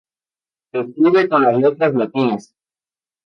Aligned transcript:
Se 0.71 0.79
escribe 0.79 1.29
con 1.29 1.43
las 1.43 1.55
letras 1.59 1.93
latinas. 1.93 2.55